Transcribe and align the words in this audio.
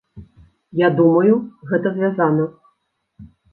Я 0.85 0.89
думаю, 1.01 1.35
гэта 1.73 1.87
звязана. 1.99 2.51